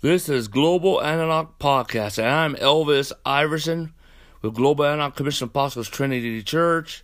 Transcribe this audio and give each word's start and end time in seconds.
This 0.00 0.28
is 0.28 0.46
Global 0.46 1.02
Antioch 1.02 1.58
Podcast, 1.58 2.18
and 2.18 2.28
I'm 2.28 2.54
Elvis 2.54 3.10
Iverson 3.26 3.94
with 4.42 4.54
Global 4.54 4.84
Antioch 4.84 5.16
Commission 5.16 5.46
of 5.46 5.50
Apostles 5.50 5.88
Trinity 5.88 6.40
Church. 6.44 7.02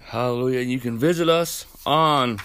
Hallelujah. 0.00 0.60
You 0.60 0.80
can 0.80 0.96
visit 0.96 1.28
us 1.28 1.66
on 1.84 2.38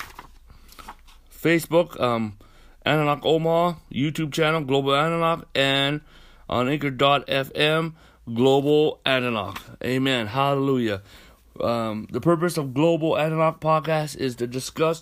Facebook, 1.34 1.98
um, 2.02 2.38
Antioch 2.86 3.21
Omaha, 3.23 3.80
YouTube 3.89 4.34
channel, 4.34 4.59
Global 4.59 4.94
Antioch, 4.94 5.48
and 5.55 6.02
on 6.50 6.68
Anchor.fm, 6.68 7.94
Global 8.34 9.00
Antioch. 9.05 9.62
Amen. 9.86 10.28
Hallelujah. 10.28 11.02
Um, 11.62 12.10
the 12.12 12.20
purpose 12.20 12.58
of 12.58 12.74
Global 12.74 13.18
Antioch 13.18 13.62
Podcast 13.62 14.18
is 14.18 14.36
to 14.36 14.48
discuss 14.48 15.02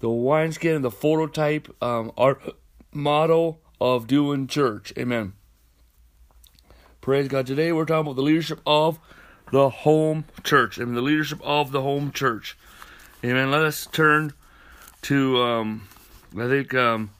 the 0.00 0.10
wineskin 0.10 0.74
and 0.74 0.84
the 0.84 0.90
prototype, 0.90 1.72
um, 1.80 2.10
our 2.18 2.40
motto 2.94 3.58
of 3.80 4.06
doing 4.06 4.46
church. 4.46 4.92
Amen. 4.96 5.34
Praise 7.00 7.28
God. 7.28 7.46
Today 7.46 7.72
we're 7.72 7.84
talking 7.84 8.06
about 8.06 8.16
the 8.16 8.22
leadership 8.22 8.60
of 8.66 8.98
the 9.52 9.68
home 9.68 10.24
church. 10.42 10.80
I 10.80 10.84
mean, 10.84 10.94
the 10.94 11.02
leadership 11.02 11.40
of 11.42 11.70
the 11.70 11.82
home 11.82 12.12
church. 12.12 12.56
Amen. 13.22 13.50
Let 13.50 13.62
us 13.62 13.86
turn 13.86 14.32
to, 15.02 15.42
um, 15.42 15.88
I 16.38 16.48
think, 16.48 16.74
um, 16.74 17.10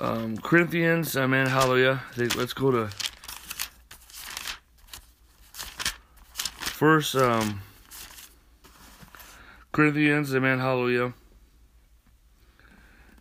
um, 0.00 0.38
Corinthians. 0.38 1.16
Amen. 1.16 1.46
Hallelujah. 1.46 2.02
Think, 2.14 2.36
let's 2.36 2.52
go 2.52 2.70
to 2.70 2.88
first 6.78 7.14
um, 7.16 7.62
Corinthians. 9.72 10.34
Amen. 10.34 10.58
Hallelujah. 10.58 11.12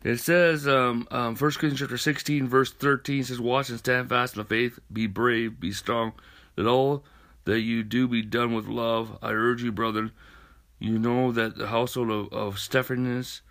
It 0.07 0.21
says, 0.21 0.65
um, 0.69 1.05
um, 1.11 1.35
1 1.35 1.37
Corinthians 1.37 1.81
chapter 1.81 1.97
16, 1.97 2.47
verse 2.47 2.71
13 2.71 3.25
says, 3.25 3.41
Watch 3.41 3.67
and 3.67 3.77
stand 3.77 4.07
fast 4.07 4.35
in 4.35 4.41
the 4.41 4.45
faith, 4.47 4.79
be 4.89 5.05
brave, 5.05 5.59
be 5.59 5.73
strong, 5.73 6.13
that 6.55 6.65
all 6.65 7.03
that 7.43 7.59
you 7.59 7.83
do 7.83 8.07
be 8.07 8.21
done 8.21 8.53
with 8.53 8.67
love. 8.67 9.17
I 9.21 9.31
urge 9.31 9.61
you, 9.63 9.73
brethren, 9.73 10.13
you 10.79 10.97
know 10.97 11.33
that 11.33 11.57
the 11.57 11.67
household 11.67 12.09
of, 12.09 12.31
of 12.31 12.57
Stephanas 12.57 13.41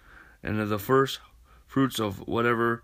and 0.42 0.58
of 0.58 0.70
the 0.70 0.78
first 0.78 1.20
fruits 1.66 2.00
of 2.00 2.26
whatever, 2.26 2.82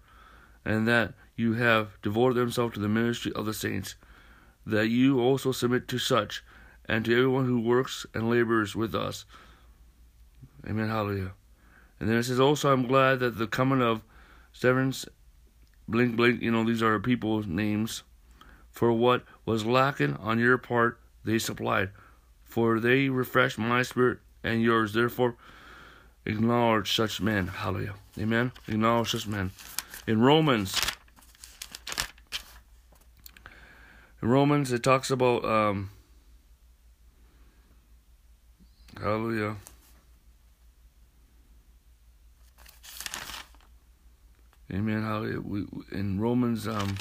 and 0.67 0.87
that 0.87 1.15
you 1.34 1.55
have 1.55 1.98
devoted 2.03 2.37
themselves 2.37 2.75
to 2.75 2.81
the 2.81 2.91
ministry 2.91 3.33
of 3.33 3.47
the 3.47 3.55
saints, 3.55 3.95
that 4.67 4.89
you 4.89 5.19
also 5.19 5.50
submit 5.50 5.89
to 5.89 5.97
such, 5.97 6.45
and 6.84 7.06
to 7.06 7.17
everyone 7.17 7.47
who 7.47 7.59
works 7.59 8.05
and 8.12 8.28
labors 8.28 8.77
with 8.77 8.95
us. 8.95 9.25
Amen. 10.69 10.91
Hallelujah. 10.91 11.33
And 12.03 12.11
then 12.11 12.19
it 12.19 12.25
says, 12.25 12.41
also, 12.41 12.72
I'm 12.72 12.89
glad 12.89 13.20
that 13.20 13.39
the 13.39 13.47
coming 13.47 13.81
of 13.81 14.03
Severance, 14.53 15.06
blink, 15.86 16.17
blink, 16.17 16.42
you 16.42 16.50
know, 16.50 16.64
these 16.64 16.83
are 16.83 16.98
people's 16.98 17.47
names, 17.47 18.03
for 18.72 18.92
what 18.92 19.22
was 19.47 19.64
lacking 19.64 20.17
on 20.17 20.41
your 20.41 20.59
part, 20.59 20.98
they 21.25 21.39
supplied. 21.39 21.91
For 22.42 22.81
they 22.81 23.09
refreshed 23.09 23.56
my 23.56 23.83
spirit 23.83 24.19
and 24.42 24.61
yours. 24.61 24.94
Therefore, 24.94 25.36
acknowledge 26.27 26.92
such 26.92 27.20
men. 27.20 27.47
Hallelujah. 27.47 27.94
Amen. 28.19 28.50
Acknowledge 28.66 29.12
such 29.12 29.28
men. 29.28 29.53
In 30.09 30.20
Romans, 30.20 30.75
in 34.20 34.28
Romans, 34.28 34.72
it 34.72 34.83
talks 34.83 35.12
about, 35.12 35.44
um, 35.44 35.91
hallelujah. 39.00 39.55
Amen. 44.73 45.03
Hallelujah. 45.03 45.41
We, 45.41 45.67
in 45.91 46.19
Romans 46.19 46.67
um, 46.67 46.97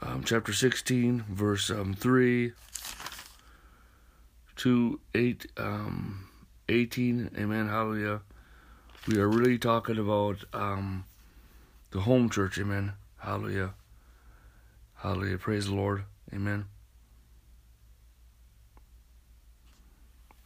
um, 0.00 0.22
chapter 0.24 0.52
16, 0.52 1.24
verse 1.28 1.68
um, 1.68 1.94
3 1.94 2.52
to 4.56 5.00
8, 5.14 5.46
um, 5.56 6.28
18. 6.68 7.30
Amen. 7.36 7.68
Hallelujah. 7.68 8.20
We 9.08 9.18
are 9.18 9.28
really 9.28 9.58
talking 9.58 9.98
about 9.98 10.44
um, 10.52 11.06
the 11.90 12.00
home 12.00 12.30
church. 12.30 12.56
Amen. 12.56 12.92
Hallelujah. 13.18 13.74
Hallelujah. 14.94 15.38
Praise 15.38 15.66
the 15.66 15.74
Lord. 15.74 16.04
Amen. 16.32 16.66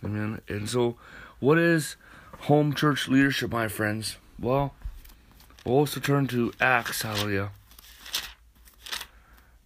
Amen. 0.02 0.40
And 0.48 0.70
so, 0.70 0.96
what 1.38 1.58
is 1.58 1.96
home 2.40 2.72
church 2.72 3.08
leadership, 3.08 3.50
my 3.50 3.68
friends? 3.68 4.16
Well, 4.38 4.72
We'll 5.66 5.78
also 5.78 5.98
turn 5.98 6.28
to 6.28 6.52
Acts, 6.60 7.02
hallelujah. 7.02 7.50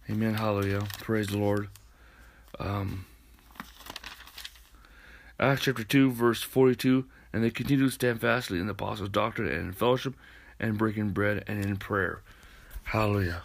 Amen, 0.09 0.33
hallelujah. 0.33 0.87
Praise 0.97 1.27
the 1.27 1.37
Lord. 1.37 1.69
Um, 2.59 3.05
Acts 5.39 5.61
chapter 5.61 5.83
2, 5.83 6.11
verse 6.11 6.41
42. 6.41 7.05
And 7.31 7.43
they 7.43 7.51
continued 7.51 7.85
to 7.85 7.91
stand 7.91 8.19
fastly 8.19 8.57
in 8.57 8.65
the 8.65 8.71
apostles' 8.71 9.09
doctrine 9.09 9.47
and 9.47 9.67
in 9.67 9.73
fellowship 9.73 10.15
and 10.59 10.75
breaking 10.75 11.11
bread 11.11 11.43
and 11.45 11.63
in 11.63 11.77
prayer. 11.77 12.23
Hallelujah. 12.85 13.43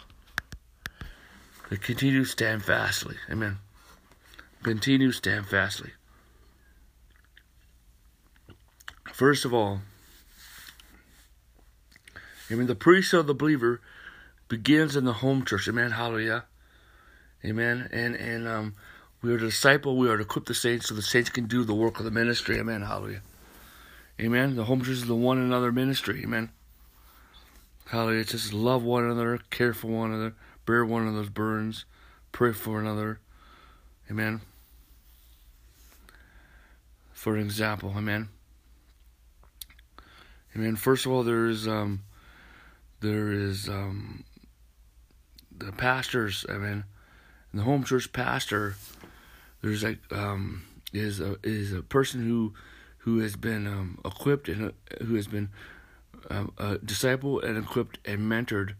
They 1.69 1.77
continue 1.77 2.23
to 2.23 2.29
stand 2.29 2.65
fastly. 2.65 3.17
Amen. 3.29 3.59
Continue 4.63 5.09
to 5.09 5.13
stand 5.13 5.45
fastly. 5.45 5.91
First 9.13 9.45
of 9.45 9.53
all, 9.53 9.81
Amen. 12.51 12.67
The 12.67 12.75
priesthood 12.75 13.21
of 13.21 13.27
the 13.27 13.33
believer 13.33 13.81
begins 14.47 14.95
in 14.95 15.05
the 15.05 15.13
home 15.13 15.43
church. 15.45 15.67
Amen. 15.67 15.91
Hallelujah. 15.91 16.45
Amen. 17.43 17.89
And 17.91 18.15
and 18.15 18.47
um, 18.47 18.75
we 19.21 19.33
are 19.33 19.37
to 19.37 19.45
disciple. 19.45 19.97
We 19.97 20.09
are 20.09 20.17
to 20.17 20.23
equip 20.23 20.45
the 20.45 20.53
saints 20.53 20.87
so 20.87 20.95
the 20.95 21.01
saints 21.01 21.29
can 21.29 21.45
do 21.45 21.63
the 21.63 21.75
work 21.75 21.99
of 21.99 22.05
the 22.05 22.11
ministry. 22.11 22.57
Amen. 22.59 22.81
Hallelujah. 22.81 23.21
Amen. 24.19 24.55
The 24.55 24.65
home 24.65 24.81
church 24.81 24.89
is 24.89 25.05
the 25.05 25.15
one 25.15 25.37
another 25.37 25.71
ministry. 25.71 26.21
Amen. 26.23 26.49
Hallelujah. 27.87 28.21
It's 28.21 28.31
just 28.31 28.53
love 28.53 28.83
one 28.83 29.05
another, 29.05 29.39
care 29.49 29.73
for 29.73 29.87
one 29.87 30.11
another, 30.11 30.35
bear 30.65 30.83
one 30.83 31.03
another's 31.07 31.29
burdens, 31.29 31.85
pray 32.31 32.51
for 32.51 32.81
another. 32.81 33.19
Amen. 34.09 34.41
For 37.13 37.37
example, 37.37 37.93
amen. 37.95 38.29
Amen. 40.55 40.75
First 40.75 41.05
of 41.05 41.11
all, 41.11 41.23
there's 41.23 41.67
um, 41.67 42.03
there 42.99 43.31
is 43.31 43.69
um, 43.69 44.23
the 45.55 45.71
pastors. 45.71 46.45
I 46.49 46.57
mean, 46.57 46.83
the 47.53 47.63
home 47.63 47.83
church 47.83 48.11
pastor. 48.11 48.75
There's 49.61 49.83
like 49.83 49.99
um, 50.11 50.63
is 50.93 51.19
a 51.19 51.37
is 51.43 51.73
a 51.73 51.81
person 51.81 52.21
who 52.23 52.53
who 52.99 53.19
has 53.19 53.35
been 53.35 53.67
um, 53.67 53.99
equipped 54.05 54.49
and 54.49 54.69
uh, 54.69 55.05
who 55.05 55.15
has 55.15 55.27
been 55.27 55.49
um, 56.29 56.53
a 56.57 56.77
disciple 56.77 57.39
and 57.39 57.57
equipped 57.57 57.99
and 58.05 58.19
mentored, 58.21 58.75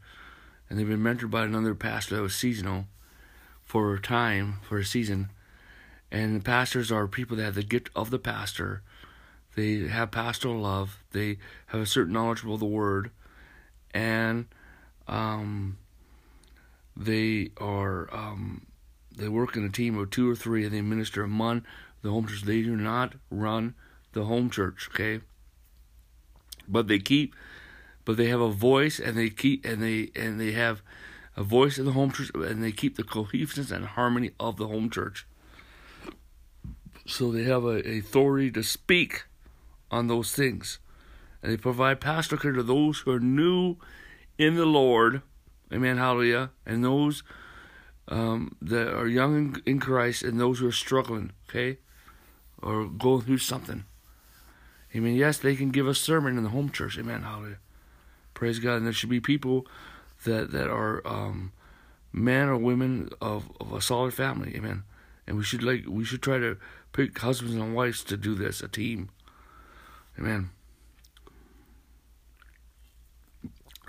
and 0.70 0.78
they've 0.78 0.88
been 0.88 1.00
mentored 1.00 1.32
by 1.32 1.46
another 1.46 1.76
pastor 1.76 2.16
that 2.16 2.22
was 2.22 2.36
seasonal 2.36 2.86
for 3.64 3.94
a 3.94 4.02
time 4.02 4.60
for 4.62 4.78
a 4.78 4.86
season. 4.86 5.30
And 6.10 6.40
the 6.40 6.44
pastors 6.44 6.90
are 6.90 7.06
people 7.06 7.36
that 7.36 7.44
have 7.44 7.56
the 7.56 7.64
gift 7.64 7.90
of 7.94 8.12
the 8.12 8.20
pastor. 8.20 8.82
They 9.56 9.88
have 9.88 10.12
pastoral 10.12 10.62
love. 10.62 11.04
They 11.12 11.38
have 11.68 11.82
a 11.82 11.86
certain 11.86 12.14
knowledge 12.14 12.46
of 12.46 12.60
the 12.60 12.66
word 12.66 13.12
and 13.94 14.46
um, 15.08 15.78
they 16.96 17.52
are 17.58 18.14
um, 18.14 18.66
they 19.16 19.28
work 19.28 19.56
in 19.56 19.66
a 19.66 19.70
team 19.70 19.98
of 19.98 20.10
two 20.12 20.30
or 20.30 20.36
three, 20.36 20.66
and 20.66 20.74
they 20.74 20.82
minister 20.82 21.24
among 21.24 21.64
the 22.02 22.10
home 22.10 22.28
church. 22.28 22.44
They 22.44 22.62
do 22.62 22.76
not 22.76 23.16
run 23.30 23.76
the 24.14 24.26
home 24.26 24.50
church, 24.50 24.90
okay? 24.94 25.22
But 26.68 26.88
they 26.88 27.00
keep, 27.00 27.36
but 28.06 28.18
they 28.18 28.28
have 28.28 28.42
a 28.42 28.52
voice, 28.52 29.00
and 29.00 29.18
they 29.18 29.30
keep, 29.30 29.66
and 29.66 29.82
they 29.82 30.12
and 30.16 30.40
they 30.40 30.52
have 30.52 30.82
a 31.36 31.44
voice 31.44 31.78
in 31.78 31.86
the 31.86 31.94
home 31.94 32.12
church, 32.12 32.32
and 32.34 32.64
they 32.64 32.72
keep 32.72 32.98
the 32.98 33.04
cohesiveness 33.04 33.72
and 33.72 33.86
harmony 33.86 34.32
of 34.40 34.58
the 34.58 34.68
home 34.68 34.90
church. 34.90 35.26
So 37.06 37.32
they 37.32 37.44
have 37.44 37.64
a, 37.64 37.88
a 37.88 38.00
authority 38.00 38.52
to 38.52 38.64
speak 38.64 39.26
on 39.90 40.08
those 40.08 40.34
things 40.34 40.80
and 41.48 41.54
they 41.54 41.62
provide 41.62 42.02
pastoral 42.02 42.42
care 42.42 42.52
to 42.52 42.62
those 42.62 43.00
who 43.00 43.12
are 43.12 43.22
new 43.22 43.78
in 44.38 44.56
the 44.56 44.66
Lord. 44.66 45.22
Amen. 45.72 45.96
Hallelujah. 45.96 46.50
And 46.66 46.84
those 46.84 47.24
um, 48.10 48.58
that 48.62 48.94
are 48.94 49.08
young 49.08 49.62
in, 49.66 49.80
Christ 49.80 50.24
and 50.24 50.38
those 50.38 50.60
who 50.60 50.68
are 50.68 50.74
struggling, 50.74 51.32
okay, 51.48 51.78
or 52.62 52.86
going 52.86 53.22
through 53.22 53.38
something. 53.38 53.86
Amen. 54.94 55.16
Yes, 55.16 55.38
they 55.38 55.56
can 55.56 55.70
give 55.70 55.88
a 55.88 55.96
sermon 55.96 56.38
in 56.38 56.44
the 56.44 56.50
home 56.50 56.70
church. 56.70 57.00
Amen. 57.00 57.22
Hallelujah. 57.22 57.60
Praise 58.34 58.60
God. 58.60 58.76
And 58.76 58.86
there 58.86 58.92
should 58.92 59.10
be 59.10 59.22
people 59.22 59.66
that 60.26 60.52
that 60.52 60.68
are 60.68 61.02
um, 61.08 61.54
men 62.12 62.50
or 62.50 62.58
women 62.58 63.10
of, 63.22 63.50
of 63.62 63.72
a 63.72 63.80
solid 63.80 64.14
family. 64.14 64.54
Amen. 64.54 64.84
And 65.26 65.38
we 65.38 65.46
should 65.46 65.64
like 65.64 65.86
we 65.88 66.04
should 66.04 66.22
try 66.22 66.40
to 66.40 66.58
pick 66.92 67.18
husbands 67.18 67.56
and 67.56 67.74
wives 67.74 68.04
to 68.04 68.18
do 68.18 68.36
this, 68.36 68.60
a 68.60 68.68
team. 68.68 69.12
Amen. 70.20 70.50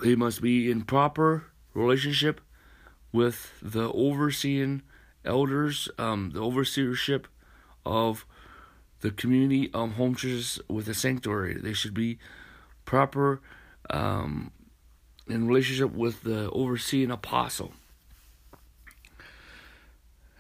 They 0.03 0.15
must 0.15 0.41
be 0.41 0.71
in 0.71 0.83
proper 0.83 1.45
relationship 1.75 2.41
with 3.13 3.53
the 3.63 3.91
overseeing 3.93 4.83
elders, 5.25 5.89
um, 5.99 6.31
the 6.31 6.41
overseership 6.41 7.25
of 7.85 8.27
the 9.01 9.11
community 9.11 9.71
of 9.73 9.93
home 9.93 10.15
churches 10.15 10.61
with 10.69 10.87
the 10.87 10.95
sanctuary. 10.95 11.55
They 11.55 11.73
should 11.73 11.95
be 11.95 12.19
proper 12.85 13.41
um, 13.91 14.51
in 15.27 15.47
relationship 15.47 15.93
with 15.93 16.23
the 16.23 16.51
overseeing 16.51 17.11
apostle. 17.11 17.73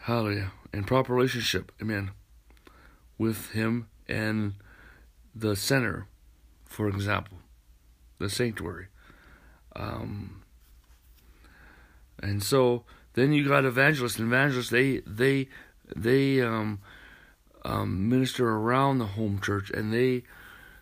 Hallelujah. 0.00 0.52
In 0.72 0.84
proper 0.84 1.14
relationship, 1.14 1.72
amen, 1.80 2.10
with 3.16 3.50
him 3.50 3.88
and 4.08 4.54
the 5.34 5.54
center, 5.54 6.06
for 6.64 6.88
example, 6.88 7.38
the 8.18 8.28
sanctuary. 8.28 8.86
Um, 9.76 10.42
and 12.20 12.42
so 12.42 12.84
then 13.14 13.32
you 13.32 13.46
got 13.46 13.64
evangelists. 13.64 14.18
And 14.18 14.28
Evangelists, 14.28 14.70
they 14.70 14.98
they 15.06 15.48
they 15.94 16.40
um, 16.40 16.80
um, 17.64 18.08
minister 18.08 18.48
around 18.48 18.98
the 18.98 19.06
home 19.06 19.40
church, 19.40 19.70
and 19.70 19.92
they 19.92 20.24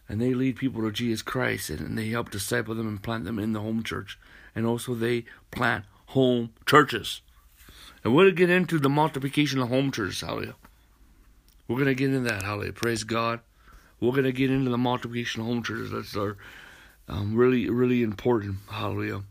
and 0.09 0.21
they 0.21 0.35
lead 0.35 0.57
people 0.57 0.83
to 0.83 0.93
Jesus 0.93 1.23
Christ, 1.23 1.71
and, 1.71 1.81
and 1.81 1.99
they 1.99 2.09
help 2.09 2.31
disciple 2.31 2.75
them 2.75 2.89
and 2.89 3.03
plant 3.03 3.25
them 3.25 3.39
in 3.39 3.53
the 3.53 3.61
home 3.61 3.83
church, 3.83 4.19
and 4.55 4.67
also 4.67 4.95
they 4.95 5.25
plant 5.51 5.85
home 6.07 6.53
churches. 6.65 7.23
And 8.05 8.15
we're 8.15 8.27
to 8.27 8.33
get 8.33 8.51
into 8.51 8.79
the 8.79 8.89
multiplication 8.89 9.61
of 9.61 9.69
home 9.69 9.91
churches, 9.91 10.21
hallelujah. 10.21 10.55
We're 11.67 11.77
going 11.77 11.87
to 11.87 11.95
get 11.95 12.15
into 12.15 12.29
that, 12.29 12.43
hallelujah. 12.43 12.73
Praise 12.73 13.03
God. 13.03 13.41
We're 13.99 14.13
going 14.13 14.25
to 14.25 14.33
get 14.33 14.51
into 14.51 14.71
the 14.71 14.79
multiplication 14.79 15.41
of 15.41 15.49
home 15.49 15.63
churches. 15.63 15.91
That's 15.91 16.17
our 16.17 16.37
um, 17.09 17.35
really, 17.35 17.69
really 17.71 18.03
important, 18.03 18.57
hallelujah. 18.71 19.23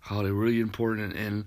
Hallelujah, 0.00 0.34
really 0.34 0.60
important. 0.60 1.14
And 1.14 1.46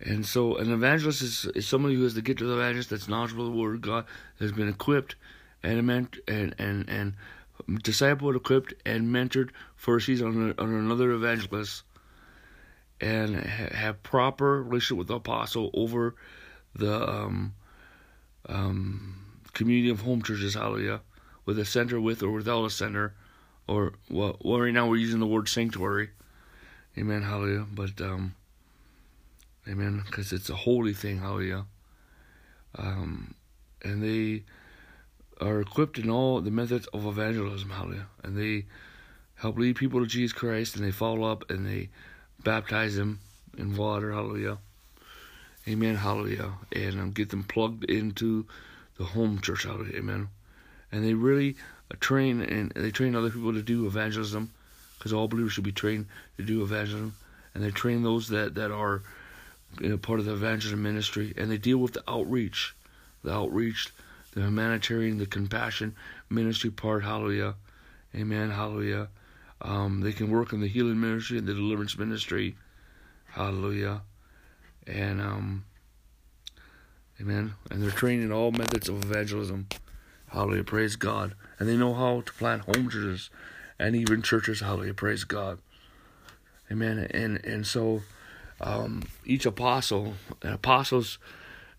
and 0.00 0.24
so 0.24 0.56
an 0.56 0.72
evangelist 0.72 1.20
is, 1.22 1.44
is 1.54 1.66
somebody 1.66 1.94
who 1.94 2.04
has 2.04 2.14
the 2.14 2.22
gift 2.22 2.40
of 2.40 2.48
the 2.48 2.54
evangelist 2.54 2.90
that's 2.90 3.08
knowledgeable 3.08 3.46
of 3.46 3.52
the 3.52 3.58
word 3.58 3.74
of 3.76 3.80
God, 3.82 4.06
has 4.38 4.50
been 4.52 4.68
equipped 4.68 5.14
and 5.62 5.78
and 5.78 6.18
and 6.26 6.54
and, 6.58 6.88
and 6.88 7.14
discipled, 7.82 8.36
equipped, 8.36 8.74
and 8.84 9.08
mentored 9.08 9.50
for 9.76 9.96
a 9.96 10.00
season 10.00 10.54
under, 10.58 10.78
another 10.78 11.12
evangelist 11.12 11.82
and 13.00 13.34
have 13.36 14.02
proper 14.02 14.62
relationship 14.62 14.98
with 14.98 15.08
the 15.08 15.14
apostle 15.14 15.70
over 15.72 16.14
the 16.74 17.08
um, 17.08 17.54
um, 18.48 19.16
community 19.52 19.90
of 19.90 20.00
home 20.00 20.22
churches, 20.22 20.54
hallelujah, 20.54 21.00
with 21.46 21.58
a 21.58 21.64
center 21.64 22.00
with 22.00 22.22
or 22.22 22.30
without 22.30 22.64
a 22.64 22.70
center, 22.70 23.14
or 23.66 23.94
well, 24.08 24.36
well 24.40 24.60
right 24.60 24.72
now 24.72 24.88
we're 24.88 24.96
using 24.96 25.20
the 25.20 25.26
word 25.26 25.48
sanctuary, 25.48 26.10
amen, 26.98 27.22
hallelujah, 27.22 27.66
but 27.72 28.00
um, 28.00 28.34
amen, 29.68 30.02
because 30.06 30.32
it's 30.32 30.50
a 30.50 30.56
holy 30.56 30.94
thing, 30.94 31.18
hallelujah, 31.18 31.64
um, 32.76 33.34
and 33.82 34.02
they 34.02 34.44
are 35.40 35.60
equipped 35.60 35.98
in 35.98 36.10
all 36.10 36.40
the 36.40 36.50
methods 36.50 36.86
of 36.88 37.06
evangelism, 37.06 37.70
hallelujah, 37.70 38.06
and 38.22 38.36
they 38.36 38.66
help 39.36 39.56
lead 39.58 39.76
people 39.76 40.00
to 40.00 40.06
Jesus 40.06 40.32
Christ, 40.32 40.76
and 40.76 40.84
they 40.84 40.90
follow 40.90 41.30
up, 41.30 41.50
and 41.50 41.66
they 41.66 41.88
baptize 42.44 42.96
them 42.96 43.20
in 43.56 43.76
water, 43.76 44.12
hallelujah. 44.12 44.58
Amen, 45.68 45.96
hallelujah. 45.96 46.52
And 46.72 47.00
um, 47.00 47.10
get 47.10 47.30
them 47.30 47.44
plugged 47.44 47.84
into 47.84 48.46
the 48.96 49.04
home 49.04 49.40
church, 49.40 49.64
hallelujah, 49.64 49.98
amen. 49.98 50.28
And 50.92 51.04
they 51.04 51.14
really 51.14 51.56
train 52.00 52.40
and 52.40 52.72
they 52.74 52.90
train 52.90 53.14
other 53.14 53.30
people 53.30 53.52
to 53.52 53.62
do 53.62 53.86
evangelism, 53.86 54.50
because 54.98 55.12
all 55.12 55.28
believers 55.28 55.52
should 55.52 55.64
be 55.64 55.72
trained 55.72 56.06
to 56.36 56.44
do 56.44 56.62
evangelism. 56.62 57.14
And 57.54 57.64
they 57.64 57.70
train 57.70 58.02
those 58.02 58.28
that 58.28 58.54
that 58.54 58.70
are 58.70 59.02
you 59.80 59.88
know, 59.88 59.98
part 59.98 60.18
of 60.18 60.26
the 60.26 60.32
evangelism 60.32 60.82
ministry, 60.82 61.32
and 61.36 61.50
they 61.50 61.58
deal 61.58 61.78
with 61.78 61.92
the 61.92 62.02
outreach, 62.08 62.74
the 63.22 63.32
outreach, 63.32 63.88
the 64.32 64.40
humanitarian, 64.40 65.18
the 65.18 65.26
compassion 65.26 65.94
ministry 66.28 66.70
part, 66.70 67.04
hallelujah, 67.04 67.54
amen, 68.14 68.50
hallelujah. 68.50 69.08
Um, 69.62 70.00
they 70.00 70.12
can 70.12 70.30
work 70.30 70.52
in 70.52 70.60
the 70.60 70.68
healing 70.68 71.00
ministry 71.00 71.38
and 71.38 71.46
the 71.46 71.54
deliverance 71.54 71.98
ministry. 71.98 72.56
Hallelujah. 73.26 74.02
And 74.86 75.20
um, 75.20 75.64
amen. 77.20 77.54
And 77.70 77.82
they're 77.82 77.90
trained 77.90 78.22
in 78.22 78.32
all 78.32 78.50
methods 78.52 78.88
of 78.88 79.04
evangelism. 79.04 79.68
Hallelujah. 80.30 80.64
Praise 80.64 80.96
God. 80.96 81.34
And 81.58 81.68
they 81.68 81.76
know 81.76 81.94
how 81.94 82.22
to 82.22 82.32
plant 82.32 82.62
home 82.62 82.88
churches 82.88 83.30
and 83.78 83.94
even 83.94 84.22
churches. 84.22 84.60
Hallelujah. 84.60 84.94
Praise 84.94 85.24
God. 85.24 85.58
Amen. 86.70 86.98
And 87.10 87.44
and 87.44 87.66
so 87.66 88.02
um, 88.60 89.02
each 89.24 89.46
apostle, 89.46 90.14
apostles 90.42 91.18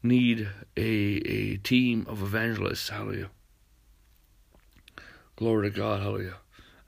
need 0.03 0.49
a 0.77 0.81
a 0.81 1.57
team 1.57 2.05
of 2.07 2.21
evangelists. 2.21 2.89
Hallelujah. 2.89 3.29
Glory 5.35 5.71
to 5.71 5.75
God. 5.75 6.01
Hallelujah 6.01 6.35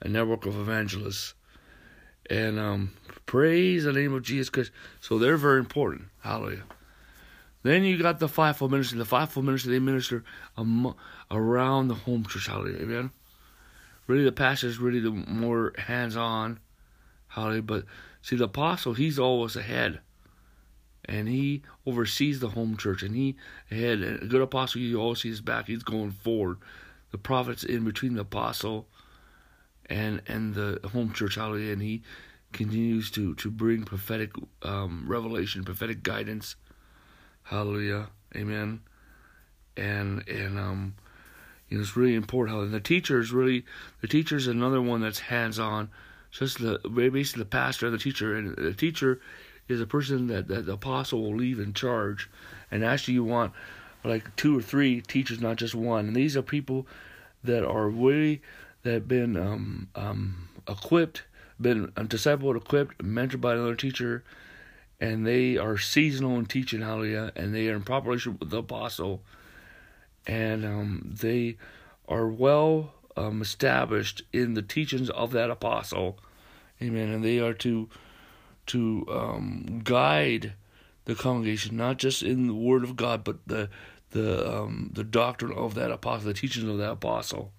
a 0.04 0.08
network 0.08 0.46
of 0.46 0.56
evangelists. 0.56 1.34
And 2.30 2.58
um, 2.58 2.92
praise 3.26 3.84
the 3.84 3.92
name 3.92 4.14
of 4.14 4.22
Jesus 4.22 4.50
Christ. 4.50 4.70
So 5.00 5.18
they're 5.18 5.36
very 5.36 5.58
important. 5.58 6.04
Hallelujah. 6.20 6.62
Then 7.64 7.82
you 7.82 8.00
got 8.00 8.20
the 8.20 8.28
fivefold 8.28 8.70
ministry. 8.70 8.98
The 8.98 9.06
fivefold 9.06 9.46
ministry, 9.46 9.72
they 9.72 9.78
minister 9.80 10.22
around 11.30 11.88
the 11.88 11.94
home 11.94 12.24
church. 12.26 12.46
Hallelujah. 12.46 12.82
Amen. 12.82 13.10
Really, 14.06 14.22
the 14.22 14.32
pastor 14.32 14.66
is 14.66 14.78
really 14.78 15.00
the 15.00 15.10
more 15.10 15.72
hands 15.78 16.14
on. 16.14 16.60
Hallelujah. 17.28 17.62
But 17.62 17.84
see, 18.20 18.36
the 18.36 18.44
apostle, 18.44 18.92
he's 18.92 19.18
always 19.18 19.56
ahead. 19.56 20.00
And 21.06 21.26
he 21.26 21.62
oversees 21.86 22.40
the 22.40 22.50
home 22.50 22.76
church. 22.76 23.02
And 23.02 23.16
he 23.16 23.36
ahead. 23.70 24.02
A 24.02 24.26
good 24.26 24.42
apostle, 24.42 24.82
you 24.82 25.00
always 25.00 25.22
see 25.22 25.30
his 25.30 25.40
back. 25.40 25.66
He's 25.66 25.82
going 25.82 26.10
forward. 26.10 26.58
The 27.12 27.18
prophet's 27.18 27.64
in 27.64 27.84
between 27.84 28.14
the 28.14 28.20
apostle 28.20 28.88
and 29.86 30.22
and 30.26 30.54
the 30.54 30.80
home 30.92 31.12
church 31.12 31.34
hallelujah 31.34 31.74
and 31.74 31.82
he 31.82 32.02
continues 32.52 33.10
to 33.10 33.34
to 33.34 33.50
bring 33.50 33.84
prophetic 33.84 34.30
um, 34.62 35.04
revelation 35.06 35.62
prophetic 35.62 36.02
guidance 36.02 36.56
hallelujah. 37.44 38.08
Amen. 38.36 38.80
And 39.76 40.26
and 40.28 40.58
um 40.58 40.94
you 41.68 41.76
know 41.76 41.82
it's 41.82 41.96
really 41.96 42.14
important 42.14 42.56
how 42.56 42.62
and 42.62 42.74
the 42.74 42.80
teacher 42.80 43.18
is 43.20 43.32
really 43.32 43.64
the 44.00 44.08
teacher 44.08 44.36
is 44.36 44.46
another 44.46 44.82
one 44.82 45.00
that's 45.00 45.20
hands 45.20 45.58
on 45.58 45.90
just 46.30 46.58
the 46.58 46.78
basically 46.88 47.42
the 47.42 47.48
pastor 47.48 47.86
and 47.86 47.94
the 47.94 47.98
teacher. 47.98 48.36
And 48.36 48.56
the 48.56 48.74
teacher 48.74 49.20
is 49.68 49.80
a 49.80 49.86
person 49.86 50.26
that, 50.26 50.48
that 50.48 50.66
the 50.66 50.72
apostle 50.72 51.22
will 51.22 51.36
leave 51.36 51.58
in 51.58 51.72
charge 51.72 52.28
and 52.70 52.84
actually 52.84 53.14
you 53.14 53.24
want 53.24 53.52
like 54.04 54.34
two 54.36 54.58
or 54.58 54.62
three 54.62 55.00
teachers 55.00 55.40
not 55.40 55.56
just 55.56 55.74
one. 55.74 56.08
And 56.08 56.16
these 56.16 56.36
are 56.36 56.42
people 56.42 56.86
that 57.42 57.64
are 57.64 57.88
really 57.88 58.42
that 58.82 58.92
have 58.92 59.08
been 59.08 59.36
um, 59.36 59.88
um, 59.94 60.48
equipped, 60.68 61.24
been 61.60 61.88
discipled, 61.88 62.56
equipped, 62.56 62.98
mentored 62.98 63.40
by 63.40 63.54
another 63.54 63.74
teacher, 63.74 64.22
and 65.00 65.26
they 65.26 65.56
are 65.56 65.76
seasonal 65.76 66.38
in 66.38 66.46
teaching, 66.46 66.80
hallelujah, 66.80 67.32
and 67.36 67.54
they 67.54 67.68
are 67.68 67.76
in 67.76 67.82
proper 67.82 68.08
relationship 68.08 68.40
with 68.40 68.50
the 68.50 68.58
apostle, 68.58 69.22
and 70.26 70.64
um, 70.64 71.14
they 71.20 71.56
are 72.08 72.28
well 72.28 72.92
um, 73.16 73.42
established 73.42 74.22
in 74.32 74.54
the 74.54 74.62
teachings 74.62 75.10
of 75.10 75.32
that 75.32 75.50
apostle, 75.50 76.18
amen, 76.82 77.08
and 77.08 77.24
they 77.24 77.38
are 77.38 77.54
to 77.54 77.88
to 78.66 79.06
um, 79.10 79.82
guide 79.84 80.54
the 81.04 81.14
congregation, 81.14 81.76
not 81.76 81.98
just 81.98 82.22
in 82.22 82.46
the 82.46 82.54
Word 82.54 82.82
of 82.82 82.96
God, 82.96 83.24
but 83.24 83.38
the 83.46 83.68
the 84.10 84.60
um, 84.60 84.90
the 84.94 85.04
doctrine 85.04 85.52
of 85.52 85.74
that 85.74 85.90
apostle, 85.90 86.28
the 86.28 86.34
teachings 86.34 86.68
of 86.68 86.78
that 86.78 86.92
apostle 86.92 87.52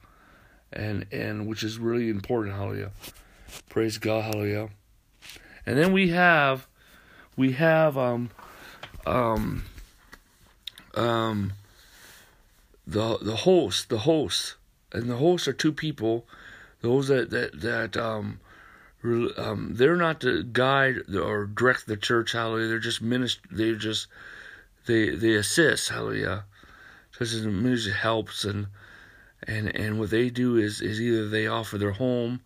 and 0.75 1.05
and 1.11 1.47
which 1.47 1.63
is 1.63 1.79
really 1.79 2.09
important. 2.09 2.55
Hallelujah. 2.55 2.91
Praise 3.69 3.97
God. 3.97 4.25
Hallelujah. 4.25 4.69
And 5.65 5.77
then 5.77 5.93
we 5.93 6.09
have 6.09 6.67
we 7.35 7.53
have 7.53 7.97
um 7.97 8.29
um 9.05 9.63
um 10.95 11.53
the 12.87 13.17
the 13.17 13.35
host 13.37 13.89
the 13.89 13.99
hosts. 13.99 14.55
And 14.93 15.09
the 15.09 15.17
hosts 15.17 15.47
are 15.47 15.53
two 15.53 15.73
people 15.73 16.25
those 16.81 17.07
that 17.07 17.29
that 17.31 17.61
that 17.61 17.97
um 17.97 18.39
um 19.37 19.71
they're 19.75 19.95
not 19.95 20.21
to 20.21 20.43
guide 20.43 21.13
or 21.13 21.45
direct 21.45 21.87
the 21.87 21.97
church 21.97 22.31
hallelujah. 22.31 22.67
They're 22.67 22.79
just 22.79 23.01
minister 23.01 23.41
they're 23.51 23.75
just 23.75 24.07
they 24.85 25.09
they 25.09 25.33
assist 25.33 25.89
hallelujah. 25.89 26.45
Such 27.11 27.33
as 27.33 27.45
ministry 27.45 27.93
helps 27.93 28.45
and 28.45 28.67
and 29.43 29.75
and 29.75 29.99
what 29.99 30.09
they 30.09 30.29
do 30.29 30.57
is 30.57 30.81
is 30.81 31.01
either 31.01 31.27
they 31.27 31.47
offer 31.47 31.77
their 31.77 31.91
home 31.91 32.41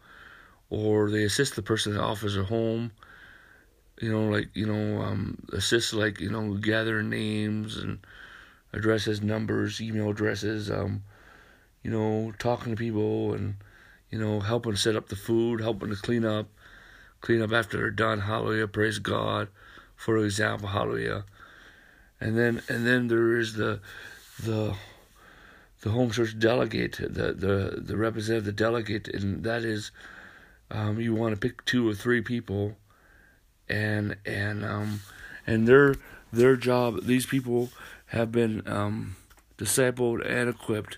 or 0.70 1.10
they 1.10 1.24
assist 1.24 1.56
the 1.56 1.62
person 1.62 1.94
that 1.94 2.02
offers 2.02 2.36
their 2.36 2.44
home 2.44 2.92
you 4.00 4.12
know 4.12 4.30
like 4.30 4.50
you 4.54 4.66
know 4.66 5.02
um 5.02 5.38
assist 5.54 5.94
like 5.94 6.20
you 6.20 6.30
know 6.30 6.54
gathering 6.56 7.10
names 7.10 7.78
and 7.78 8.00
addresses 8.74 9.22
numbers 9.22 9.82
email 9.82 10.10
addresses 10.10 10.70
um 10.70 11.04
you 11.84 11.92
know 11.92 12.32
talking 12.38 12.72
to 12.72 12.78
people 12.78 13.34
and 13.34 13.56
you 14.10 14.20
know, 14.20 14.40
helping 14.40 14.76
set 14.76 14.96
up 14.96 15.10
the 15.10 15.16
food, 15.16 15.62
helping 15.62 15.90
to 15.90 15.96
clean 15.96 16.26
up, 16.26 16.48
clean 17.22 17.42
up 17.42 17.52
after 17.52 17.78
they're 17.78 17.92
done. 17.92 18.22
Hallelujah, 18.22 18.68
praise 18.68 19.00
God. 19.00 19.50
For 19.96 20.18
example, 20.18 20.70
hallelujah. 20.70 21.26
And 22.20 22.38
then 22.38 22.62
and 22.68 22.86
then 22.86 23.08
there 23.08 23.38
is 23.38 23.54
the 23.54 23.80
the 24.42 24.76
the 25.82 25.92
home 25.92 26.12
church 26.12 26.38
delegate, 26.40 26.98
the 26.98 27.34
the 27.34 27.82
the 27.82 27.98
representative, 27.98 28.46
the 28.46 28.52
delegate, 28.52 29.08
and 29.08 29.44
that 29.44 29.64
is 29.64 29.92
um, 30.72 31.00
you 31.00 31.14
want 31.14 31.34
to 31.34 31.40
pick 31.40 31.64
two 31.66 31.88
or 31.88 31.94
three 31.94 32.22
people, 32.22 32.76
and 33.70 34.18
and 34.26 34.66
um, 34.66 35.02
and 35.46 35.68
their 35.68 35.96
their 36.32 36.56
job. 36.56 37.04
These 37.04 37.26
people 37.26 37.70
have 38.08 38.32
been 38.32 38.64
um, 38.68 39.16
discipled 39.58 40.26
and 40.26 40.50
equipped, 40.50 40.98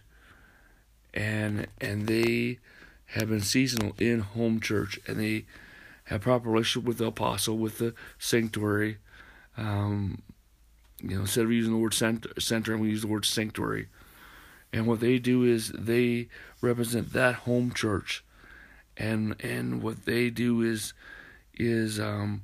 and 1.14 1.68
and 1.80 2.08
they 2.08 2.60
have 3.08 3.30
been 3.30 3.42
seasonal 3.42 3.94
in 4.00 4.20
home 4.20 4.60
church, 4.60 5.00
and 5.08 5.20
they 5.20 5.46
have 6.06 6.22
proper 6.22 6.50
relationship 6.50 6.88
with 6.88 6.98
the 6.98 7.06
apostle, 7.06 7.58
with 7.58 7.78
the 7.78 7.94
sanctuary. 8.18 8.98
Um, 9.58 10.22
you 11.02 11.16
know, 11.16 11.22
instead 11.22 11.46
of 11.46 11.52
using 11.52 11.74
the 11.74 11.80
word 11.80 11.94
center, 11.94 12.30
center, 12.40 12.78
we 12.78 12.90
use 12.90 13.02
the 13.02 13.08
word 13.08 13.26
sanctuary. 13.26 13.88
And 14.72 14.86
what 14.88 15.00
they 15.00 15.20
do 15.20 15.44
is 15.44 15.70
they 15.70 16.30
represent 16.62 17.12
that 17.14 17.36
home 17.36 17.72
church, 17.74 18.24
and 18.96 19.36
and 19.42 19.82
what 19.82 20.06
they 20.06 20.30
do 20.30 20.62
is 20.62 20.94
is 21.54 22.00
um, 22.00 22.44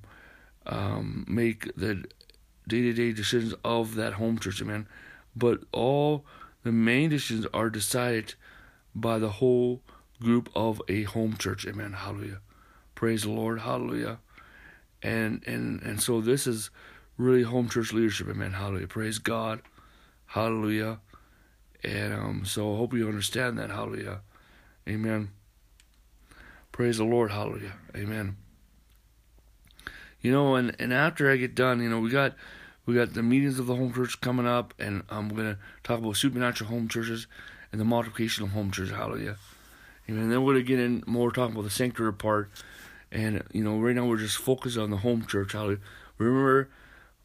um, 0.67 1.25
make 1.27 1.73
the 1.75 2.05
day 2.67 2.81
to 2.81 2.93
day 2.93 3.11
decisions 3.13 3.53
of 3.63 3.95
that 3.95 4.13
home 4.13 4.37
church, 4.37 4.61
amen. 4.61 4.87
But 5.35 5.61
all 5.71 6.25
the 6.63 6.71
main 6.71 7.09
decisions 7.09 7.47
are 7.53 7.69
decided 7.69 8.35
by 8.93 9.19
the 9.19 9.29
whole 9.29 9.81
group 10.21 10.49
of 10.55 10.81
a 10.87 11.03
home 11.03 11.37
church, 11.37 11.65
amen. 11.65 11.93
Hallelujah. 11.93 12.41
Praise 12.95 13.23
the 13.23 13.31
Lord, 13.31 13.61
hallelujah. 13.61 14.19
And 15.01 15.43
and 15.47 15.81
and 15.81 16.01
so 16.01 16.21
this 16.21 16.47
is 16.47 16.69
really 17.17 17.43
home 17.43 17.69
church 17.69 17.93
leadership, 17.93 18.27
amen. 18.27 18.53
Hallelujah. 18.53 18.87
Praise 18.87 19.19
God. 19.19 19.61
Hallelujah. 20.25 20.99
And 21.83 22.13
um, 22.13 22.45
so 22.45 22.73
I 22.73 22.77
hope 22.77 22.93
you 22.93 23.07
understand 23.07 23.57
that. 23.59 23.69
Hallelujah. 23.69 24.21
Amen. 24.89 25.29
Praise 26.71 26.97
the 26.97 27.05
Lord. 27.05 27.31
Hallelujah. 27.31 27.73
Amen. 27.95 28.35
You 30.21 30.31
know, 30.31 30.55
and, 30.55 30.75
and 30.79 30.93
after 30.93 31.31
I 31.31 31.37
get 31.37 31.55
done, 31.55 31.81
you 31.81 31.89
know, 31.89 31.99
we 31.99 32.09
got 32.09 32.35
we 32.85 32.95
got 32.95 33.13
the 33.13 33.23
meetings 33.23 33.59
of 33.59 33.67
the 33.67 33.75
home 33.75 33.93
church 33.93 34.19
coming 34.21 34.47
up, 34.47 34.73
and 34.79 35.03
I'm 35.09 35.29
gonna 35.29 35.57
talk 35.83 35.99
about 35.99 36.17
supernatural 36.17 36.69
home 36.69 36.87
churches 36.87 37.27
and 37.71 37.79
the 37.79 37.85
multiplication 37.85 38.43
of 38.45 38.51
home 38.51 38.71
churches. 38.71 38.95
Hallelujah. 38.95 39.37
And 40.07 40.31
then 40.31 40.43
we're 40.43 40.53
gonna 40.53 40.63
get 40.63 40.79
in 40.79 41.03
more 41.05 41.31
talking 41.31 41.53
about 41.53 41.63
the 41.63 41.69
sanctuary 41.69 42.13
part, 42.13 42.49
and 43.11 43.43
you 43.51 43.63
know, 43.63 43.77
right 43.77 43.95
now 43.95 44.05
we're 44.05 44.17
just 44.17 44.37
focused 44.37 44.77
on 44.77 44.89
the 44.89 44.97
home 44.97 45.25
church. 45.25 45.51
Hallelujah. 45.51 45.79
Remember, 46.17 46.69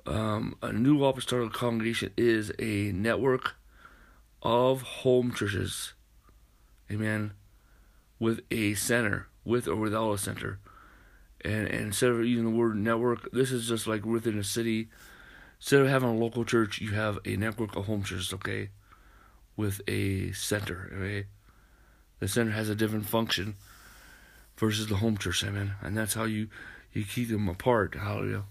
um, 0.07 0.57
a 0.63 0.73
new 0.73 1.03
apostolic 1.05 1.53
congregation 1.53 2.13
is 2.17 2.53
a 2.59 2.93
network 2.93 3.55
of 4.43 4.83
home 4.83 5.33
churches. 5.33 5.95
Amen. 6.91 7.33
With 8.19 8.41
a 8.51 8.75
center, 8.75 9.29
with 9.45 9.67
or 9.67 9.77
without 9.77 10.13
a 10.13 10.19
center. 10.19 10.59
And, 11.45 11.67
and 11.69 11.87
instead 11.87 12.11
of 12.11 12.25
using 12.25 12.45
the 12.45 12.57
word 12.57 12.77
network, 12.77 13.31
this 13.33 13.51
is 13.51 13.69
just 13.69 13.87
like 13.87 14.05
within 14.05 14.39
a 14.39 14.45
city. 14.45 14.89
Instead 15.59 15.81
of 15.81 15.89
having 15.89 16.09
a 16.09 16.15
local 16.15 16.45
church, 16.45 16.81
you 16.81 16.93
have 16.93 17.19
a 17.25 17.37
network 17.37 17.77
of 17.77 17.87
home 17.87 18.03
churches, 18.03 18.33
okay? 18.33 18.71
With 19.57 19.81
a 19.89 20.33
center, 20.33 20.93
okay? 20.97 21.27
The 22.21 22.29
center 22.29 22.53
has 22.53 22.69
a 22.69 22.75
different 22.75 23.07
function 23.07 23.57
versus 24.57 24.87
the 24.87 24.97
home 24.97 25.19
church, 25.19 25.45
amen. 25.45 25.75
And 25.81 25.97
that's 25.97 26.15
how 26.15 26.25
you, 26.25 26.49
you 26.93 27.05
keep 27.05 27.29
them 27.29 27.49
apart, 27.49 27.95
hallelujah. 27.95 28.45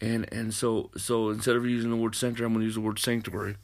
And 0.00 0.30
and 0.30 0.52
so 0.52 0.90
so 0.96 1.30
instead 1.30 1.56
of 1.56 1.64
using 1.64 1.90
the 1.90 1.96
word 1.96 2.14
center, 2.14 2.44
I'm 2.44 2.52
gonna 2.52 2.66
use 2.66 2.74
the 2.74 2.82
word 2.82 2.98
sanctuary. 2.98 3.56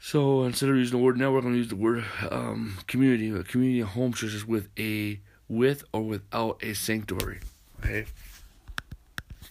So 0.00 0.44
instead 0.44 0.70
of 0.70 0.76
using 0.76 0.98
the 0.98 1.04
word 1.04 1.18
network, 1.18 1.44
I'm 1.44 1.50
going 1.50 1.54
to 1.56 1.58
use 1.58 1.68
the 1.68 1.76
word 1.76 2.04
um, 2.30 2.78
community. 2.86 3.28
A 3.28 3.42
community 3.44 3.80
of 3.80 3.88
home 3.88 4.14
churches 4.14 4.46
with 4.46 4.70
a 4.78 5.20
with 5.50 5.84
or 5.92 6.00
without 6.02 6.62
a 6.62 6.72
sanctuary. 6.74 7.40
Okay, 7.80 8.06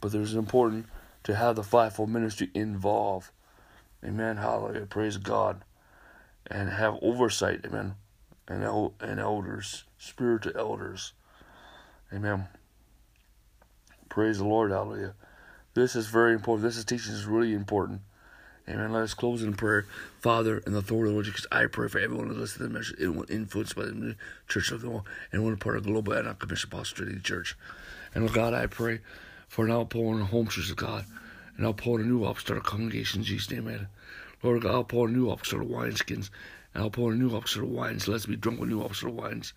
but 0.01 0.11
there's 0.11 0.33
important 0.33 0.87
to 1.23 1.35
have 1.35 1.55
the 1.55 1.63
fivefold 1.63 2.09
ministry 2.09 2.49
involved. 2.55 3.29
Amen. 4.03 4.37
Hallelujah. 4.37 4.85
Praise 4.85 5.17
God, 5.17 5.63
and 6.47 6.69
have 6.69 6.97
oversight. 7.01 7.65
Amen. 7.65 7.95
And 8.47 8.63
el- 8.63 8.95
and 8.99 9.19
elders, 9.19 9.83
spiritual 9.99 10.57
elders. 10.57 11.13
Amen. 12.11 12.47
Praise 14.07 14.39
the 14.39 14.45
Lord. 14.45 14.71
Hallelujah. 14.71 15.13
This 15.75 15.95
is 15.95 16.07
very 16.07 16.33
important. 16.33 16.63
This 16.63 16.77
is 16.77 16.85
teaching 16.85 17.13
is 17.13 17.25
really 17.25 17.53
important. 17.53 18.01
Amen. 18.69 18.93
Let 18.93 19.01
us 19.01 19.15
close 19.15 19.41
in 19.41 19.55
prayer. 19.55 19.87
Father, 20.19 20.59
in 20.59 20.73
the 20.73 20.79
authority 20.79 21.09
of 21.09 21.11
the 21.11 21.13
Lord 21.13 21.25
Jesus, 21.25 21.47
I 21.51 21.65
pray 21.65 21.87
for 21.87 21.97
everyone 21.97 22.27
who 22.27 22.35
listens 22.35 22.57
to 22.57 22.63
the 22.63 22.69
message, 22.69 22.99
and 22.99 23.15
one 23.15 23.25
influenced 23.27 23.75
by 23.75 23.85
the 23.85 24.15
Church 24.47 24.71
of 24.71 24.81
the 24.81 25.01
and 25.31 25.43
one 25.43 25.57
part 25.57 25.77
of 25.77 25.83
the 25.83 25.91
Global 25.91 26.13
Antioch 26.13 26.37
Commission 26.37 26.69
Trinity 26.69 27.19
Church. 27.19 27.57
And 28.13 28.25
Lord 28.25 28.35
God, 28.35 28.53
I 28.53 28.67
pray 28.67 28.99
for 29.47 29.65
an 29.65 29.71
outpouring 29.71 30.21
of 30.21 30.27
home 30.27 30.47
church 30.47 30.69
of 30.69 30.75
God, 30.75 31.05
an 31.57 31.65
outpouring 31.65 32.05
of 32.05 32.11
new 32.11 32.25
apostolic 32.25 32.63
congregations, 32.63 33.15
in 33.15 33.23
Jesus' 33.23 33.49
name, 33.49 33.67
amen. 33.67 33.87
Lord 34.43 34.61
God, 34.61 34.75
outpouring 34.75 35.13
new 35.13 35.31
upstart 35.31 35.63
of 35.63 35.69
wineskins, 35.69 36.29
and 36.75 36.83
outpouring 36.83 37.17
new 37.17 37.35
upstart 37.35 37.65
of 37.65 37.71
wines. 37.71 38.07
Let's 38.07 38.27
be 38.27 38.35
drunk 38.35 38.59
with 38.59 38.69
new 38.69 38.83
upstart 38.83 39.13
of 39.13 39.17
wines. 39.17 39.53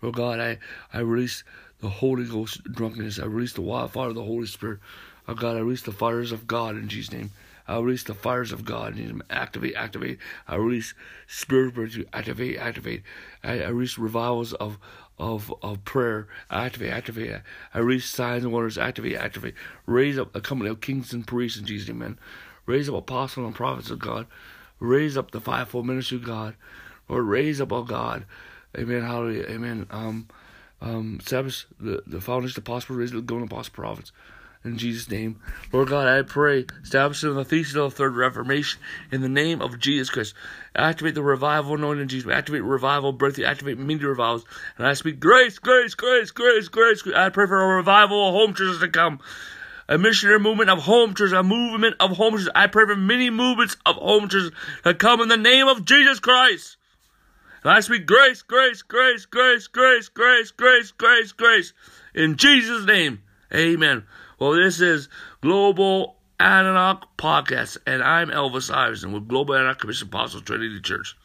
Lord 0.00 0.16
God, 0.16 0.40
I, 0.40 0.58
I 0.90 1.00
release 1.00 1.44
the 1.80 1.90
Holy 1.90 2.24
Ghost 2.24 2.64
drunkenness. 2.64 3.18
I 3.18 3.26
release 3.26 3.52
the 3.52 3.60
wildfire 3.60 4.08
of 4.08 4.14
the 4.14 4.24
Holy 4.24 4.46
Spirit. 4.46 4.80
Oh 5.28 5.34
God, 5.34 5.56
I 5.56 5.60
release 5.60 5.82
the 5.82 5.92
fires 5.92 6.32
of 6.32 6.46
God 6.46 6.76
in 6.76 6.88
Jesus' 6.88 7.12
name. 7.12 7.30
I 7.66 7.78
release 7.78 8.04
the 8.04 8.14
fires 8.14 8.52
of 8.52 8.64
God. 8.64 8.98
Activate, 9.30 9.74
activate. 9.74 10.18
I 10.46 10.56
release 10.56 10.94
spirit 11.26 11.74
to 11.74 12.04
activate, 12.12 12.58
activate. 12.58 13.02
I, 13.42 13.62
I 13.62 13.68
release 13.68 13.98
revivals 13.98 14.52
of 14.54 14.78
of 15.18 15.54
of 15.62 15.84
prayer. 15.84 16.28
Activate, 16.50 16.92
activate. 16.92 17.40
I 17.72 17.78
release 17.78 18.06
signs 18.06 18.44
and 18.44 18.52
wonders. 18.52 18.76
Activate, 18.76 19.16
activate. 19.16 19.54
Raise 19.86 20.18
up 20.18 20.34
a 20.36 20.40
company 20.40 20.70
of 20.70 20.80
kings 20.80 21.12
and 21.12 21.26
priests 21.26 21.58
in 21.58 21.64
Jesus' 21.64 21.88
name, 21.88 22.18
Raise 22.66 22.88
up 22.88 22.94
apostles 22.94 23.46
and 23.46 23.54
prophets 23.54 23.90
of 23.90 23.98
God. 23.98 24.26
Raise 24.80 25.16
up 25.16 25.30
the 25.30 25.40
fivefold 25.40 25.86
ministry 25.86 26.18
of 26.18 26.24
God. 26.24 26.54
Lord, 27.08 27.24
raise 27.24 27.60
up, 27.60 27.72
oh 27.72 27.82
God. 27.82 28.24
Amen. 28.76 29.02
Hallelujah. 29.02 29.46
Amen. 29.48 29.86
Um, 29.90 30.28
um, 30.80 31.18
establish 31.20 31.66
the, 31.80 32.02
the 32.06 32.20
foundation 32.20 32.58
of 32.58 32.64
the 32.64 32.70
possible 32.70 32.96
raise 32.96 33.12
the 33.12 33.20
golden 33.20 33.46
apostle 33.46 33.72
prophets 33.72 34.12
in 34.64 34.78
Jesus' 34.78 35.10
name. 35.10 35.38
Lord 35.72 35.88
God, 35.88 36.08
I 36.08 36.22
pray, 36.22 36.64
establish 36.82 37.20
the 37.20 37.44
thesis 37.44 37.74
of 37.74 37.90
the 37.90 37.96
third 37.96 38.16
reformation 38.16 38.80
in 39.12 39.20
the 39.20 39.28
name 39.28 39.60
of 39.60 39.78
Jesus 39.78 40.08
Christ. 40.08 40.34
Activate 40.74 41.14
the 41.14 41.22
revival 41.22 41.74
anointing 41.74 42.02
in 42.02 42.08
Jesus. 42.08 42.30
Activate 42.30 42.62
revival, 42.62 43.12
breakthrough, 43.12 43.44
activate 43.44 43.78
media 43.78 44.08
revivals. 44.08 44.44
And 44.78 44.86
I 44.86 44.94
speak 44.94 45.20
grace, 45.20 45.58
grace, 45.58 45.94
grace, 45.94 46.30
grace, 46.30 46.68
grace. 46.68 47.02
I 47.14 47.28
pray 47.28 47.46
for 47.46 47.60
a 47.60 47.76
revival 47.76 48.28
of 48.28 48.34
home 48.34 48.54
churches 48.54 48.80
to 48.80 48.88
come. 48.88 49.20
A 49.86 49.98
missionary 49.98 50.40
movement 50.40 50.70
of 50.70 50.78
home 50.78 51.14
churches, 51.14 51.34
a 51.34 51.42
movement 51.42 51.96
of 52.00 52.16
home 52.16 52.32
churches. 52.32 52.48
I 52.54 52.66
pray 52.66 52.86
for 52.86 52.96
many 52.96 53.28
movements 53.28 53.76
of 53.84 53.96
home 53.96 54.30
churches 54.30 54.50
to 54.82 54.94
come 54.94 55.20
in 55.20 55.28
the 55.28 55.36
name 55.36 55.68
of 55.68 55.84
Jesus 55.84 56.20
Christ. 56.20 56.78
And 57.62 57.70
I 57.70 57.80
speak 57.80 58.06
grace, 58.06 58.40
grace, 58.40 58.80
grace, 58.80 59.26
grace, 59.26 59.66
grace, 59.66 60.08
grace, 60.08 60.50
grace, 60.50 60.90
grace, 60.92 61.32
grace. 61.32 61.72
In 62.14 62.36
Jesus' 62.36 62.86
name, 62.86 63.22
amen. 63.52 64.04
Well, 64.40 64.52
this 64.52 64.80
is 64.80 65.08
Global 65.42 66.16
Antioch 66.40 67.06
Podcast, 67.16 67.78
and 67.86 68.02
I'm 68.02 68.30
Elvis 68.30 68.68
Iverson 68.74 69.12
with 69.12 69.28
Global 69.28 69.54
Antioch 69.54 69.78
Commission 69.78 70.08
Apostle 70.08 70.40
Trinity 70.40 70.80
Church. 70.80 71.16